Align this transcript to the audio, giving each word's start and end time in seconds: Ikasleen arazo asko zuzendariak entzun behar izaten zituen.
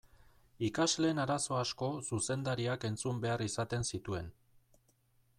Ikasleen 0.67 1.19
arazo 1.23 1.57
asko 1.57 1.89
zuzendariak 2.07 2.87
entzun 2.89 3.19
behar 3.27 3.43
izaten 3.49 3.85
zituen. 3.91 4.33